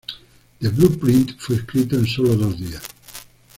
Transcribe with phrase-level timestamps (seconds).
[0.59, 2.81] The Blueprint fue escrito en sólo dos días.